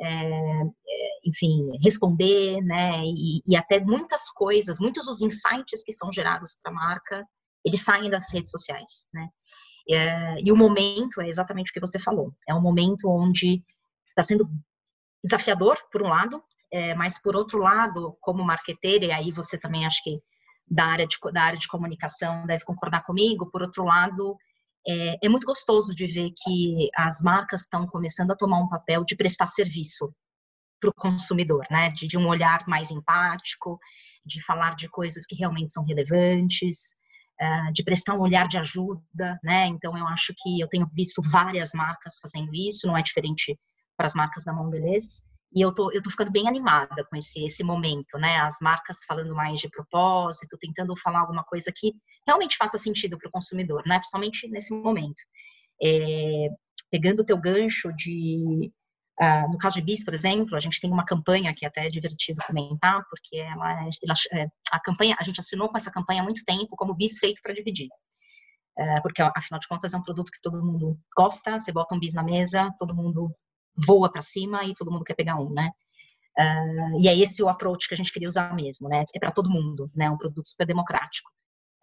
é, 0.00 0.06
é, 0.06 1.20
enfim, 1.24 1.70
responder, 1.82 2.60
né? 2.62 3.02
E, 3.04 3.42
e, 3.46 3.56
até 3.56 3.78
muitas 3.80 4.30
coisas, 4.30 4.78
muitos 4.80 5.06
dos 5.06 5.22
insights 5.22 5.84
que 5.84 5.92
são 5.92 6.12
gerados 6.12 6.56
para 6.62 6.72
a 6.72 6.74
marca, 6.74 7.26
eles 7.64 7.82
saem 7.82 8.10
das 8.10 8.32
redes 8.32 8.50
sociais, 8.50 9.06
né? 9.12 9.28
É, 9.90 10.40
e 10.40 10.50
o 10.50 10.56
momento 10.56 11.20
é 11.20 11.28
exatamente 11.28 11.70
o 11.70 11.74
que 11.74 11.80
você 11.80 11.98
falou. 11.98 12.34
É 12.48 12.54
um 12.54 12.60
momento 12.60 13.08
onde 13.08 13.62
está 14.08 14.22
sendo 14.22 14.48
desafiador, 15.22 15.78
por 15.90 16.02
um 16.02 16.08
lado, 16.08 16.42
é, 16.70 16.94
mas 16.94 17.20
por 17.20 17.36
outro 17.36 17.58
lado, 17.58 18.16
como 18.20 18.44
marqueteira, 18.44 19.06
e 19.06 19.12
aí 19.12 19.30
você 19.30 19.58
também 19.58 19.86
acho 19.86 20.02
que 20.02 20.20
da 20.66 20.86
área 20.86 21.06
de, 21.06 21.16
da 21.32 21.42
área 21.42 21.58
de 21.58 21.68
comunicação 21.68 22.46
deve 22.46 22.64
concordar 22.64 23.04
comigo, 23.04 23.50
por 23.50 23.62
outro 23.62 23.84
lado, 23.84 24.36
é, 24.86 25.26
é 25.26 25.28
muito 25.28 25.46
gostoso 25.46 25.94
de 25.94 26.06
ver 26.06 26.30
que 26.42 26.88
as 26.96 27.22
marcas 27.22 27.62
estão 27.62 27.86
começando 27.86 28.30
a 28.30 28.36
tomar 28.36 28.58
um 28.58 28.68
papel 28.68 29.04
de 29.04 29.16
prestar 29.16 29.46
serviço 29.46 30.12
para 30.80 30.90
o 30.90 30.94
consumidor, 30.94 31.66
né? 31.70 31.90
De, 31.90 32.06
de, 32.06 32.18
um 32.18 32.26
olhar 32.28 32.64
mais 32.66 32.90
empático, 32.90 33.78
de 34.24 34.42
falar 34.44 34.76
de 34.76 34.88
coisas 34.88 35.24
que 35.26 35.34
realmente 35.34 35.72
são 35.72 35.84
relevantes, 35.84 36.94
de 37.72 37.82
prestar 37.84 38.14
um 38.14 38.20
olhar 38.20 38.46
de 38.48 38.58
ajuda, 38.58 39.38
né? 39.42 39.66
Então 39.66 39.96
eu 39.96 40.06
acho 40.08 40.34
que 40.36 40.60
eu 40.60 40.68
tenho 40.68 40.88
visto 40.92 41.22
várias 41.22 41.72
marcas 41.72 42.18
fazendo 42.20 42.50
isso, 42.54 42.86
não 42.86 42.96
é 42.96 43.02
diferente 43.02 43.58
para 43.96 44.06
as 44.06 44.14
marcas 44.14 44.44
da 44.44 44.52
Mondelez. 44.52 45.22
E 45.54 45.60
eu 45.60 45.72
tô, 45.72 45.92
eu 45.92 46.02
tô 46.02 46.10
ficando 46.10 46.32
bem 46.32 46.48
animada 46.48 47.04
com 47.04 47.16
esse, 47.16 47.44
esse 47.44 47.62
momento, 47.62 48.18
né? 48.18 48.38
As 48.38 48.56
marcas 48.60 49.04
falando 49.06 49.34
mais 49.34 49.60
de 49.60 49.68
propósito, 49.70 50.58
tentando 50.58 50.96
falar 50.96 51.20
alguma 51.20 51.44
coisa 51.44 51.72
que 51.74 51.92
realmente 52.26 52.56
faça 52.56 52.76
sentido 52.76 53.16
para 53.16 53.28
o 53.28 53.30
consumidor, 53.30 53.84
né? 53.86 53.98
Principalmente 53.98 54.48
nesse 54.48 54.74
momento. 54.74 55.22
É, 55.80 56.48
pegando 56.90 57.20
o 57.20 57.24
teu 57.24 57.40
gancho 57.40 57.92
de... 57.92 58.72
Uh, 59.20 59.52
no 59.52 59.58
caso 59.58 59.76
de 59.76 59.82
Bis, 59.82 60.04
por 60.04 60.12
exemplo, 60.12 60.56
a 60.56 60.60
gente 60.60 60.80
tem 60.80 60.90
uma 60.90 61.04
campanha 61.04 61.54
que 61.54 61.64
até 61.64 61.86
é 61.86 61.90
divertido 61.90 62.42
comentar, 62.46 63.04
porque 63.08 63.36
ela, 63.36 63.72
ela, 63.72 64.14
é, 64.32 64.48
a 64.72 64.80
campanha, 64.80 65.16
a 65.18 65.22
gente 65.22 65.38
assinou 65.38 65.68
com 65.68 65.76
essa 65.76 65.90
campanha 65.90 66.20
há 66.22 66.24
muito 66.24 66.44
tempo 66.44 66.74
como 66.76 66.94
Bis 66.94 67.18
feito 67.18 67.40
para 67.40 67.54
dividir. 67.54 67.88
Uh, 68.76 69.00
porque, 69.02 69.22
afinal 69.22 69.60
de 69.60 69.68
contas, 69.68 69.94
é 69.94 69.96
um 69.96 70.02
produto 70.02 70.32
que 70.32 70.40
todo 70.42 70.64
mundo 70.64 70.98
gosta, 71.16 71.60
você 71.60 71.70
bota 71.70 71.94
um 71.94 72.00
bis 72.00 72.12
na 72.12 72.24
mesa, 72.24 72.72
todo 72.76 72.94
mundo 72.94 73.32
voa 73.86 74.10
para 74.10 74.22
cima 74.22 74.64
e 74.64 74.74
todo 74.74 74.90
mundo 74.90 75.04
quer 75.04 75.14
pegar 75.14 75.36
um, 75.36 75.50
né? 75.50 75.70
Uh, 76.36 77.00
e 77.00 77.08
é 77.08 77.16
esse 77.16 77.40
o 77.42 77.48
approach 77.48 77.86
que 77.88 77.94
a 77.94 77.96
gente 77.96 78.12
queria 78.12 78.28
usar 78.28 78.52
mesmo, 78.54 78.88
né? 78.88 79.04
É 79.14 79.18
para 79.20 79.30
todo 79.30 79.48
mundo, 79.48 79.90
né? 79.94 80.10
Um 80.10 80.18
produto 80.18 80.46
super 80.46 80.66
democrático. 80.66 81.30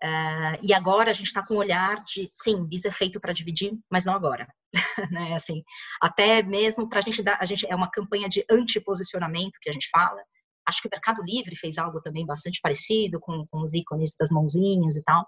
Uh, 0.04 0.58
e 0.64 0.74
agora 0.74 1.12
a 1.12 1.14
gente 1.14 1.28
está 1.28 1.46
com 1.46 1.54
o 1.54 1.58
olhar 1.58 2.04
de, 2.06 2.30
sim, 2.34 2.68
bis 2.68 2.86
é 2.86 2.92
feito 2.92 3.20
para 3.20 3.34
dividir, 3.34 3.72
mas 3.90 4.04
não 4.04 4.16
agora, 4.16 4.48
né? 5.12 5.34
Assim, 5.36 5.62
até 6.02 6.42
mesmo 6.42 6.90
para 6.90 7.00
a 7.00 7.02
gente 7.02 7.22
dar, 7.22 7.38
a 7.40 7.46
gente 7.46 7.68
é 7.70 7.76
uma 7.76 7.90
campanha 7.90 8.28
de 8.28 8.44
antiposicionamento 8.50 9.60
que 9.62 9.70
a 9.70 9.74
gente 9.74 9.88
fala. 9.92 10.20
Acho 10.68 10.82
que 10.82 10.88
o 10.88 10.92
Mercado 10.92 11.22
Livre 11.24 11.56
fez 11.56 11.78
algo 11.78 12.02
também 12.02 12.26
bastante 12.26 12.60
parecido 12.62 13.20
com, 13.20 13.46
com 13.52 13.62
os 13.62 13.74
ícones 13.74 14.16
das 14.20 14.32
mãozinhas 14.32 14.96
e 14.96 15.04
tal. 15.04 15.26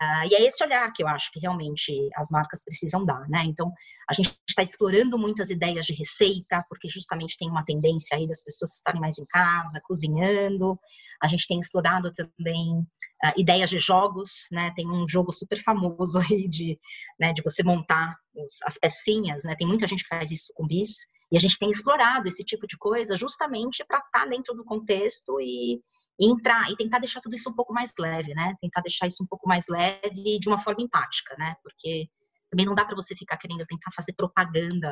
Uh, 0.00 0.28
e 0.30 0.34
é 0.34 0.46
esse 0.46 0.62
olhar 0.62 0.92
que 0.92 1.02
eu 1.02 1.08
acho 1.08 1.30
que 1.32 1.40
realmente 1.40 1.90
as 2.16 2.28
marcas 2.30 2.62
precisam 2.62 3.04
dar, 3.04 3.26
né? 3.30 3.44
Então, 3.46 3.72
a 4.08 4.12
gente 4.12 4.36
está 4.46 4.62
explorando 4.62 5.18
muitas 5.18 5.48
ideias 5.48 5.86
de 5.86 5.94
receita, 5.94 6.62
porque 6.68 6.86
justamente 6.88 7.38
tem 7.38 7.48
uma 7.48 7.64
tendência 7.64 8.16
aí 8.16 8.28
das 8.28 8.44
pessoas 8.44 8.74
estarem 8.74 9.00
mais 9.00 9.18
em 9.18 9.24
casa, 9.24 9.80
cozinhando. 9.82 10.78
A 11.22 11.26
gente 11.26 11.46
tem 11.48 11.58
explorado 11.58 12.12
também 12.12 12.78
uh, 12.80 13.40
ideias 13.40 13.70
de 13.70 13.78
jogos, 13.78 14.46
né? 14.52 14.70
Tem 14.76 14.86
um 14.86 15.08
jogo 15.08 15.32
super 15.32 15.62
famoso 15.62 16.18
aí 16.30 16.46
de, 16.46 16.78
né, 17.18 17.32
de 17.32 17.42
você 17.42 17.62
montar 17.62 18.16
os, 18.34 18.62
as 18.66 18.76
pecinhas, 18.78 19.44
né? 19.44 19.56
Tem 19.56 19.66
muita 19.66 19.86
gente 19.86 20.02
que 20.02 20.08
faz 20.08 20.30
isso 20.30 20.52
com 20.54 20.66
bis. 20.66 21.06
E 21.32 21.36
a 21.38 21.40
gente 21.40 21.58
tem 21.58 21.70
explorado 21.70 22.28
esse 22.28 22.44
tipo 22.44 22.66
de 22.66 22.76
coisa 22.76 23.16
justamente 23.16 23.82
para 23.84 23.98
estar 23.98 24.24
tá 24.24 24.26
dentro 24.26 24.54
do 24.54 24.62
contexto 24.62 25.40
e, 25.40 25.80
entrar 26.20 26.70
e 26.70 26.76
tentar 26.76 26.98
deixar 26.98 27.20
tudo 27.20 27.34
isso 27.34 27.50
um 27.50 27.54
pouco 27.54 27.72
mais 27.72 27.92
leve, 27.98 28.34
né? 28.34 28.54
Tentar 28.60 28.80
deixar 28.80 29.06
isso 29.06 29.22
um 29.22 29.26
pouco 29.26 29.48
mais 29.48 29.66
leve 29.68 30.38
de 30.38 30.48
uma 30.48 30.58
forma 30.58 30.82
empática, 30.82 31.34
né? 31.38 31.56
Porque 31.62 32.08
também 32.50 32.64
não 32.64 32.74
dá 32.74 32.84
para 32.84 32.96
você 32.96 33.14
ficar 33.14 33.36
querendo 33.36 33.66
tentar 33.66 33.90
fazer 33.94 34.12
propaganda 34.14 34.90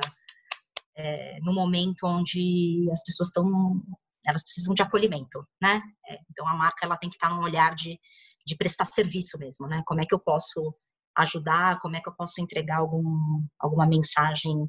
é, 0.96 1.38
no 1.40 1.52
momento 1.52 2.06
onde 2.06 2.88
as 2.92 3.02
pessoas 3.04 3.28
estão, 3.28 3.82
elas 4.26 4.42
precisam 4.42 4.74
de 4.74 4.82
acolhimento, 4.82 5.46
né? 5.60 5.82
É, 6.08 6.18
então 6.30 6.46
a 6.46 6.54
marca 6.54 6.84
ela 6.84 6.96
tem 6.96 7.08
que 7.08 7.16
estar 7.16 7.30
num 7.30 7.42
olhar 7.42 7.74
de, 7.74 7.98
de 8.46 8.56
prestar 8.56 8.84
serviço 8.84 9.38
mesmo, 9.38 9.66
né? 9.66 9.82
Como 9.86 10.00
é 10.00 10.06
que 10.06 10.14
eu 10.14 10.20
posso 10.20 10.74
ajudar? 11.16 11.78
Como 11.80 11.96
é 11.96 12.00
que 12.00 12.08
eu 12.08 12.14
posso 12.14 12.40
entregar 12.40 12.78
algum, 12.78 13.44
alguma 13.58 13.86
mensagem 13.86 14.68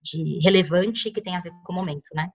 de 0.00 0.38
relevante 0.42 1.10
que 1.10 1.20
tenha 1.20 1.38
a 1.38 1.42
ver 1.42 1.50
com 1.64 1.72
o 1.72 1.76
momento, 1.76 2.08
né? 2.14 2.30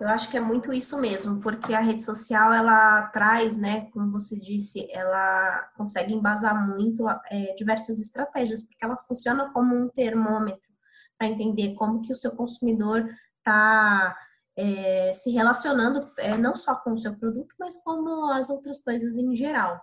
Eu 0.00 0.08
acho 0.08 0.30
que 0.30 0.36
é 0.36 0.40
muito 0.40 0.72
isso 0.72 0.98
mesmo, 0.98 1.40
porque 1.40 1.72
a 1.72 1.80
rede 1.80 2.02
social 2.02 2.52
ela 2.52 3.06
traz, 3.08 3.56
né, 3.56 3.88
como 3.92 4.10
você 4.10 4.38
disse, 4.38 4.86
ela 4.90 5.70
consegue 5.76 6.12
embasar 6.12 6.66
muito 6.68 7.08
é, 7.30 7.54
diversas 7.54 8.00
estratégias, 8.00 8.62
porque 8.62 8.84
ela 8.84 8.96
funciona 8.96 9.50
como 9.52 9.74
um 9.74 9.88
termômetro 9.88 10.72
para 11.16 11.28
entender 11.28 11.74
como 11.74 12.02
que 12.02 12.12
o 12.12 12.16
seu 12.16 12.32
consumidor 12.32 13.08
está 13.38 14.16
é, 14.56 15.12
se 15.14 15.30
relacionando 15.30 16.06
é, 16.18 16.36
não 16.36 16.56
só 16.56 16.74
com 16.74 16.92
o 16.92 16.98
seu 16.98 17.16
produto, 17.16 17.54
mas 17.58 17.76
como 17.82 18.30
as 18.32 18.50
outras 18.50 18.80
coisas 18.80 19.16
em 19.16 19.34
geral. 19.34 19.80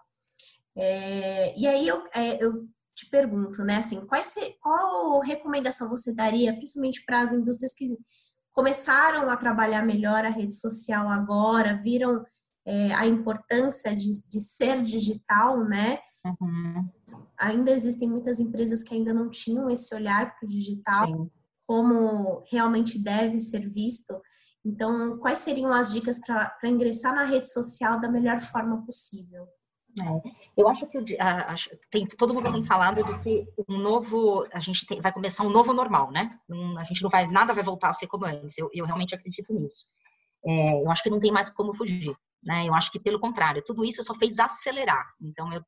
É, 0.76 1.58
e 1.58 1.68
aí 1.68 1.88
eu, 1.88 2.04
é, 2.14 2.44
eu 2.44 2.64
te 2.96 3.10
pergunto, 3.10 3.64
né, 3.64 3.78
assim, 3.78 4.06
quais, 4.06 4.36
qual 4.62 5.20
recomendação 5.22 5.90
você 5.90 6.14
daria, 6.14 6.56
principalmente 6.56 7.04
para 7.06 7.22
as 7.22 7.34
indústrias 7.34 7.74
que 7.74 7.86
começaram 8.52 9.30
a 9.30 9.38
trabalhar 9.38 9.86
melhor 9.86 10.26
a 10.26 10.30
rede 10.30 10.56
social 10.56 11.10
agora, 11.10 11.82
viram 11.82 12.24
é, 12.66 12.94
a 12.94 13.08
importância 13.08 13.96
de, 13.96 14.22
de, 14.30 14.40
ser 14.40 14.84
digital, 14.84 15.64
né? 15.64 16.00
Uhum. 16.26 16.90
Ainda 17.40 17.72
existem 17.72 18.10
muitas 18.10 18.40
empresas 18.40 18.84
que 18.84 18.94
ainda 18.94 19.14
não 19.14 19.30
tinham 19.30 19.70
esse 19.70 19.94
olhar 19.96 20.38
para 20.38 20.46
o 20.46 20.50
digital, 20.50 21.08
Sim. 21.08 21.32
como 21.66 22.44
realmente 22.52 23.02
deve 23.02 23.40
ser 23.40 23.68
visto. 23.68 24.14
Então, 24.64 25.18
quais 25.18 25.40
seriam 25.40 25.74
as 25.74 25.92
dicas 25.92 26.20
para 26.20 26.70
ingressar 26.70 27.16
na 27.16 27.24
rede 27.24 27.52
social 27.52 28.00
da 28.00 28.10
melhor 28.10 28.40
forma 28.42 28.86
possível? 28.86 29.48
É, 30.00 30.32
eu 30.56 30.70
acho 30.70 30.88
que 30.88 31.18
a, 31.20 31.54
a, 31.54 31.56
tem, 31.90 32.08
todo 32.08 32.34
mundo 32.34 32.52
tem 32.52 32.64
falado 32.64 33.04
de 33.04 33.20
que 33.20 33.48
um 33.68 33.78
novo, 33.78 34.48
a 34.54 34.60
gente 34.60 34.86
tem, 34.86 35.02
vai 35.02 35.12
começar 35.12 35.44
um 35.44 35.50
novo 35.50 35.74
normal, 35.74 36.12
né? 36.12 36.40
Um, 36.50 36.78
a 36.78 36.84
gente 36.86 37.02
não 37.02 37.10
vai, 37.10 37.28
nada 37.28 37.54
vai 37.54 37.64
voltar 37.64 37.90
a 37.90 37.94
ser 37.94 38.08
como 38.08 38.26
antes. 38.26 38.58
Eu, 38.58 38.70
eu 38.74 38.86
realmente 38.86 39.14
acredito 39.14 39.54
nisso. 39.54 39.86
É, 40.46 40.82
eu 40.82 40.90
acho 40.90 41.04
que 41.04 41.10
não 41.10 41.20
tem 41.20 41.32
mais 41.32 41.50
como 41.50 41.74
fugir, 41.74 42.16
né? 42.42 42.66
Eu 42.66 42.74
acho 42.74 42.92
que 42.92 43.00
pelo 43.00 43.20
contrário, 43.20 43.64
tudo 43.66 43.84
isso 43.84 44.02
só 44.04 44.16
fez 44.16 44.40
acelerar. 44.40 45.06
Então, 45.22 45.52
eu, 45.54 45.62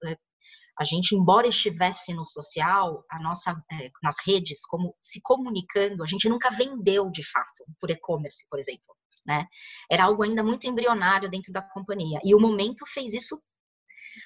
a 0.80 0.84
gente, 0.84 1.15
embora 1.15 1.48
estivesse 1.48 2.13
no 2.13 2.25
social, 2.25 3.03
a 3.12 3.20
nossa, 3.22 3.51
é, 3.72 3.89
nas 4.01 4.15
redes, 4.25 4.65
como 4.65 4.96
se 5.00 5.20
comunicando, 5.22 6.03
a 6.03 6.08
gente 6.08 6.27
nunca 6.30 6.50
vendeu 6.50 7.12
de 7.12 7.24
fato 7.30 7.65
por 7.80 7.92
e-commerce, 7.92 8.46
por 8.50 8.58
exemplo. 8.58 8.96
Né? 9.25 9.46
Era 9.89 10.06
algo 10.06 10.24
ainda 10.24 10.44
muito 10.44 10.68
embrionário 10.68 11.30
dentro 11.30 11.53
da 11.53 11.62
companhia. 11.62 12.20
E 12.24 12.34
o 12.34 12.39
momento 12.39 12.86
fez 12.88 13.13
isso 13.13 13.42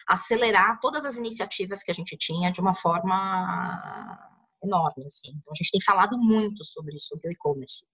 acelerar 0.08 0.80
todas 0.80 1.06
as 1.06 1.16
iniciativas 1.16 1.84
que 1.84 1.92
a 1.92 1.94
gente 1.94 2.18
tinha 2.18 2.52
de 2.52 2.62
uma 2.62 2.74
forma 2.76 4.18
enorme, 4.64 5.06
assim. 5.06 5.30
Então, 5.30 5.52
a 5.52 5.56
gente 5.56 5.72
tem 5.72 5.82
falado 5.82 6.18
muito 6.18 6.64
sobre 6.66 7.00
sobre 7.00 7.30
o 7.30 7.32
e-commerce. 7.32 7.86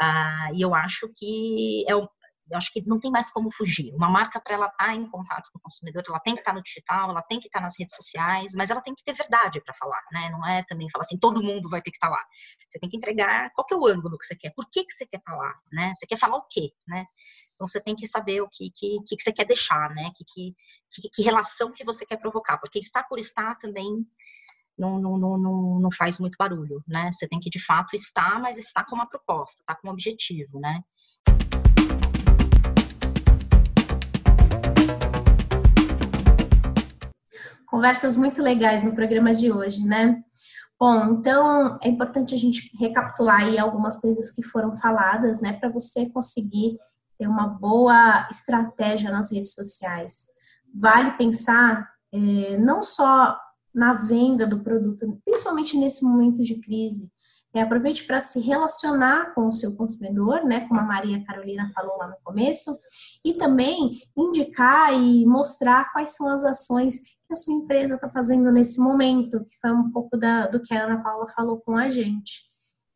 Ah, 0.00 0.50
e 0.54 0.60
eu 0.60 0.74
acho 0.74 1.10
que 1.16 1.84
é 1.88 1.96
o, 1.96 2.08
eu 2.50 2.56
acho 2.56 2.72
que 2.72 2.82
não 2.86 2.98
tem 2.98 3.10
mais 3.10 3.30
como 3.30 3.50
fugir. 3.50 3.92
Uma 3.94 4.08
marca, 4.08 4.40
para 4.40 4.54
ela 4.54 4.66
estar 4.66 4.86
tá 4.86 4.94
em 4.94 5.08
contato 5.08 5.50
com 5.52 5.58
o 5.58 5.62
consumidor, 5.62 6.02
ela 6.06 6.20
tem 6.20 6.34
que 6.34 6.40
estar 6.40 6.52
tá 6.52 6.56
no 6.56 6.62
digital, 6.62 7.10
ela 7.10 7.22
tem 7.22 7.40
que 7.40 7.48
estar 7.48 7.58
tá 7.58 7.64
nas 7.64 7.78
redes 7.78 7.94
sociais, 7.94 8.52
mas 8.54 8.70
ela 8.70 8.80
tem 8.80 8.94
que 8.94 9.02
ter 9.04 9.12
verdade 9.12 9.60
para 9.60 9.74
falar, 9.74 10.02
né? 10.12 10.28
Não 10.30 10.46
é 10.46 10.62
também 10.64 10.88
falar 10.90 11.02
assim, 11.04 11.18
todo 11.18 11.42
mundo 11.42 11.68
vai 11.68 11.82
ter 11.82 11.90
que 11.90 11.96
estar 11.96 12.08
lá. 12.08 12.24
Você 12.68 12.78
tem 12.78 12.88
que 12.88 12.96
entregar 12.96 13.50
qual 13.52 13.66
que 13.66 13.74
é 13.74 13.76
o 13.76 13.86
ângulo 13.86 14.16
que 14.18 14.26
você 14.26 14.36
quer, 14.36 14.52
por 14.54 14.68
que, 14.70 14.84
que 14.84 14.92
você 14.92 15.06
quer 15.06 15.20
falar, 15.24 15.54
né? 15.72 15.92
Você 15.94 16.06
quer 16.06 16.18
falar 16.18 16.36
o 16.36 16.46
quê, 16.48 16.70
né? 16.86 17.04
Então 17.56 17.66
você 17.66 17.80
tem 17.80 17.96
que 17.96 18.06
saber 18.06 18.42
o 18.42 18.48
que, 18.52 18.70
que, 18.70 18.98
que 19.08 19.22
você 19.22 19.32
quer 19.32 19.46
deixar, 19.46 19.88
né? 19.94 20.10
Que, 20.14 20.24
que, 20.90 21.08
que 21.08 21.22
relação 21.22 21.72
que 21.72 21.82
você 21.86 22.04
quer 22.04 22.18
provocar, 22.18 22.58
porque 22.58 22.78
estar 22.78 23.04
por 23.04 23.18
estar 23.18 23.54
também 23.56 24.06
não, 24.78 25.00
não, 25.00 25.16
não, 25.16 25.80
não, 25.80 25.90
faz 25.90 26.20
muito 26.20 26.36
barulho, 26.38 26.84
né? 26.86 27.10
Você 27.10 27.26
tem 27.26 27.40
que 27.40 27.48
de 27.48 27.58
fato 27.58 27.96
estar, 27.96 28.38
mas 28.42 28.58
estar 28.58 28.84
com 28.84 28.94
uma 28.94 29.08
proposta, 29.08 29.62
estar 29.62 29.74
com 29.76 29.88
um 29.88 29.90
objetivo, 29.90 30.60
né? 30.60 30.82
Conversas 37.66 38.18
muito 38.18 38.42
legais 38.42 38.84
no 38.84 38.94
programa 38.94 39.32
de 39.32 39.50
hoje, 39.50 39.82
né? 39.82 40.22
Bom, 40.78 41.04
então 41.14 41.78
é 41.82 41.88
importante 41.88 42.34
a 42.34 42.38
gente 42.38 42.70
recapitular 42.78 43.44
aí 43.44 43.58
algumas 43.58 43.98
coisas 43.98 44.30
que 44.30 44.42
foram 44.42 44.76
faladas, 44.76 45.40
né, 45.40 45.54
para 45.54 45.70
você 45.70 46.10
conseguir 46.10 46.76
ter 47.18 47.26
uma 47.26 47.46
boa 47.46 48.26
estratégia 48.30 49.10
nas 49.10 49.30
redes 49.32 49.54
sociais. 49.54 50.26
Vale 50.74 51.12
pensar 51.12 51.88
é, 52.12 52.56
não 52.58 52.82
só 52.82 53.38
na 53.74 53.92
venda 53.92 54.46
do 54.46 54.60
produto, 54.60 55.20
principalmente 55.24 55.76
nesse 55.76 56.02
momento 56.02 56.42
de 56.42 56.56
crise. 56.56 57.10
É, 57.52 57.62
aproveite 57.62 58.04
para 58.04 58.20
se 58.20 58.38
relacionar 58.40 59.34
com 59.34 59.48
o 59.48 59.52
seu 59.52 59.74
consumidor, 59.76 60.44
né, 60.44 60.66
como 60.68 60.80
a 60.80 60.84
Maria 60.84 61.24
Carolina 61.24 61.70
falou 61.74 61.96
lá 61.96 62.08
no 62.08 62.16
começo, 62.22 62.76
e 63.24 63.34
também 63.34 63.92
indicar 64.16 64.92
e 64.92 65.24
mostrar 65.24 65.90
quais 65.92 66.10
são 66.10 66.28
as 66.28 66.44
ações 66.44 66.98
que 66.98 67.32
a 67.32 67.36
sua 67.36 67.54
empresa 67.54 67.94
está 67.94 68.08
fazendo 68.08 68.52
nesse 68.52 68.78
momento, 68.78 69.44
que 69.44 69.58
foi 69.60 69.72
um 69.72 69.90
pouco 69.90 70.16
da, 70.16 70.46
do 70.46 70.60
que 70.60 70.74
a 70.74 70.84
Ana 70.84 71.02
Paula 71.02 71.26
falou 71.34 71.58
com 71.60 71.76
a 71.76 71.88
gente. 71.88 72.45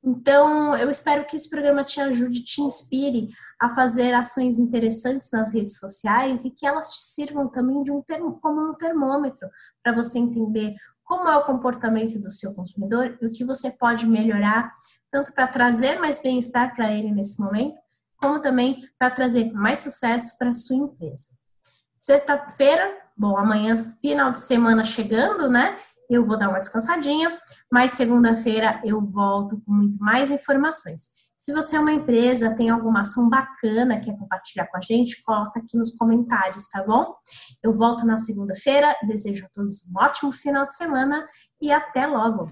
Então, 0.03 0.75
eu 0.77 0.91
espero 0.91 1.27
que 1.27 1.37
esse 1.37 1.49
programa 1.49 1.85
te 1.85 2.01
ajude, 2.01 2.43
te 2.43 2.63
inspire 2.63 3.29
a 3.61 3.69
fazer 3.69 4.15
ações 4.15 4.59
interessantes 4.59 5.31
nas 5.31 5.53
redes 5.53 5.79
sociais 5.79 6.45
e 6.45 6.51
que 6.51 6.67
elas 6.67 6.95
te 6.95 7.03
sirvam 7.03 7.49
também 7.49 7.83
de 7.83 7.93
um 7.93 8.03
como 8.41 8.71
um 8.71 8.75
termômetro 8.75 9.49
para 9.83 9.95
você 9.95 10.19
entender 10.19 10.75
como 11.05 11.29
é 11.29 11.37
o 11.37 11.45
comportamento 11.45 12.19
do 12.19 12.31
seu 12.31 12.55
consumidor 12.55 13.19
e 13.21 13.27
o 13.27 13.31
que 13.31 13.45
você 13.45 13.71
pode 13.73 14.07
melhorar, 14.07 14.73
tanto 15.11 15.35
para 15.35 15.47
trazer 15.47 15.99
mais 15.99 16.23
bem-estar 16.23 16.75
para 16.75 16.91
ele 16.91 17.11
nesse 17.11 17.39
momento, 17.41 17.79
como 18.17 18.41
também 18.41 18.81
para 18.99 19.11
trazer 19.11 19.53
mais 19.53 19.81
sucesso 19.81 20.39
para 20.39 20.53
sua 20.53 20.77
empresa. 20.77 21.27
Sexta-feira, 21.99 22.97
bom, 23.15 23.37
amanhã, 23.37 23.77
final 23.77 24.31
de 24.31 24.41
semana 24.41 24.85
chegando, 24.85 25.51
né? 25.51 25.79
Eu 26.11 26.25
vou 26.25 26.37
dar 26.37 26.49
uma 26.49 26.59
descansadinha, 26.59 27.39
mas 27.73 27.93
segunda-feira 27.93 28.81
eu 28.85 29.01
volto 29.01 29.63
com 29.65 29.73
muito 29.73 29.97
mais 29.99 30.31
informações. 30.31 31.11
Se 31.37 31.55
você 31.55 31.77
é 31.77 31.81
uma 31.81 31.93
empresa, 31.93 32.55
tem 32.55 32.69
alguma 32.69 33.01
ação 33.01 33.29
bacana, 33.29 34.01
quer 34.01 34.19
compartilhar 34.19 34.67
com 34.67 34.77
a 34.77 34.81
gente, 34.81 35.23
coloca 35.23 35.61
aqui 35.61 35.79
nos 35.79 35.93
comentários, 35.97 36.69
tá 36.69 36.85
bom? 36.85 37.15
Eu 37.63 37.73
volto 37.73 38.05
na 38.05 38.19
segunda-feira, 38.19 38.95
desejo 39.07 39.47
a 39.47 39.49
todos 39.49 39.87
um 39.87 39.99
ótimo 39.99 40.33
final 40.33 40.67
de 40.67 40.77
semana 40.77 41.27
e 41.63 41.73
até 41.73 42.07
logo! 42.07 42.51